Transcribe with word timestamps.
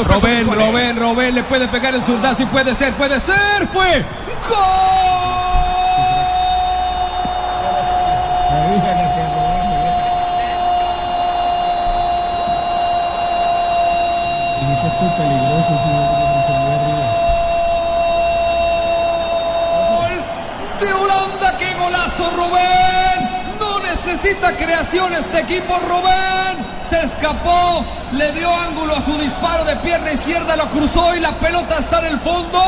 efectos. 0.00 0.22
Robén, 0.22 0.46
Robén, 0.46 0.96
Robén, 0.96 1.34
le 1.34 1.42
puede 1.44 1.68
pegar 1.68 1.94
el 1.94 2.04
zurdazo 2.04 2.42
y 2.42 2.46
puede 2.46 2.74
ser, 2.74 2.92
puede 2.94 3.20
ser. 3.20 3.66
Fue 3.72 4.04
de 20.80 20.92
Holanda, 20.92 21.58
qué 21.58 21.74
golazo 21.74 22.30
Rubén. 22.36 22.75
Necesita 24.16 24.56
creación 24.56 25.12
este 25.12 25.40
equipo 25.40 25.78
Rubén. 25.78 26.56
Se 26.88 27.02
escapó, 27.02 27.84
le 28.12 28.32
dio 28.32 28.48
ángulo 28.50 28.96
a 28.96 29.02
su 29.02 29.12
disparo 29.18 29.62
de 29.66 29.76
pierna 29.76 30.10
izquierda, 30.10 30.56
lo 30.56 30.64
cruzó 30.70 31.14
y 31.14 31.20
la 31.20 31.32
pelota 31.32 31.78
está 31.78 31.98
en 31.98 32.06
el 32.06 32.20
fondo. 32.20 32.58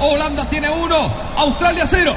Holanda 0.00 0.44
tiene 0.50 0.68
uno, 0.68 1.10
Australia 1.38 1.84
cero. 1.88 2.14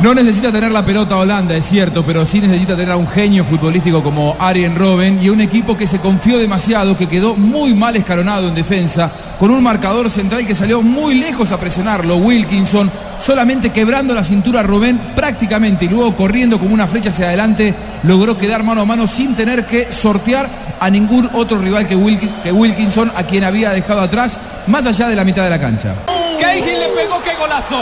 No 0.00 0.14
necesita 0.14 0.50
tener 0.50 0.72
la 0.72 0.84
pelota 0.84 1.16
Holanda, 1.16 1.54
es 1.54 1.66
cierto, 1.66 2.02
pero 2.04 2.24
sí 2.26 2.40
necesita 2.40 2.74
tener 2.74 2.92
a 2.92 2.96
un 2.96 3.06
genio 3.06 3.44
futbolístico 3.44 4.02
como 4.02 4.34
Arjen 4.38 4.74
Robben 4.74 5.22
y 5.22 5.28
un 5.28 5.40
equipo 5.40 5.76
que 5.76 5.86
se 5.86 5.98
confió 6.00 6.38
demasiado, 6.38 6.96
que 6.96 7.06
quedó 7.06 7.36
muy 7.36 7.74
mal 7.74 7.94
escalonado 7.94 8.48
en 8.48 8.54
defensa, 8.54 9.10
con 9.38 9.50
un 9.50 9.62
marcador 9.62 10.10
central 10.10 10.44
que 10.46 10.54
salió 10.56 10.82
muy 10.82 11.14
lejos 11.14 11.52
a 11.52 11.60
presionarlo, 11.60 12.16
Wilkinson, 12.16 12.90
solamente 13.20 13.70
quebrando 13.70 14.12
la 14.14 14.24
cintura 14.24 14.62
Robben 14.62 14.98
prácticamente 15.14 15.84
y 15.84 15.88
luego 15.88 16.16
corriendo 16.16 16.58
como 16.58 16.74
una 16.74 16.88
flecha 16.88 17.10
hacia 17.10 17.26
adelante, 17.28 17.72
logró 18.02 18.36
quedar 18.36 18.64
mano 18.64 18.80
a 18.80 18.84
mano 18.86 19.06
sin 19.06 19.36
tener 19.36 19.66
que 19.66 19.92
sortear 19.92 20.48
a 20.80 20.90
ningún 20.90 21.28
otro 21.34 21.58
rival 21.58 21.86
que, 21.86 21.96
Wilk- 21.96 22.42
que 22.42 22.50
Wilkinson, 22.50 23.12
a 23.14 23.22
quien 23.22 23.44
había 23.44 23.70
dejado 23.70 24.00
atrás, 24.00 24.36
más 24.66 24.84
allá 24.86 25.06
de 25.08 25.14
la 25.16 25.22
mitad 25.22 25.44
de 25.44 25.50
la 25.50 25.60
cancha. 25.60 25.94
Le 26.40 26.88
pegó, 26.96 27.22
qué 27.22 27.30
golazo. 27.38 27.76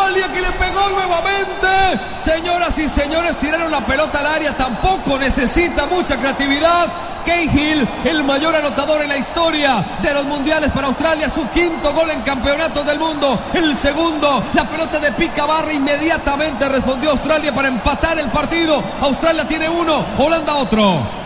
Australia 0.00 0.32
que 0.32 0.40
le 0.40 0.52
pegó 0.52 0.88
nuevamente. 0.88 2.00
Señoras 2.24 2.78
y 2.78 2.88
señores, 2.88 3.36
tiraron 3.38 3.70
la 3.70 3.80
pelota 3.80 4.20
al 4.20 4.26
área, 4.26 4.56
tampoco 4.56 5.18
necesita 5.18 5.86
mucha 5.86 6.16
creatividad. 6.16 6.88
Cahill, 7.24 7.86
el 8.04 8.24
mayor 8.24 8.56
anotador 8.56 9.02
en 9.02 9.10
la 9.10 9.18
historia 9.18 9.84
de 10.02 10.14
los 10.14 10.24
mundiales 10.24 10.70
para 10.72 10.86
Australia, 10.86 11.28
su 11.28 11.46
quinto 11.50 11.92
gol 11.92 12.10
en 12.10 12.22
campeonatos 12.22 12.84
del 12.86 12.98
mundo, 12.98 13.38
el 13.52 13.76
segundo, 13.76 14.42
la 14.54 14.64
pelota 14.64 14.98
de 14.98 15.12
pica 15.12 15.44
barra 15.44 15.72
inmediatamente 15.72 16.66
respondió 16.68 17.10
Australia 17.10 17.54
para 17.54 17.68
empatar 17.68 18.18
el 18.18 18.28
partido. 18.28 18.82
Australia 19.02 19.46
tiene 19.46 19.68
uno, 19.68 20.04
Holanda 20.18 20.54
otro. 20.54 21.19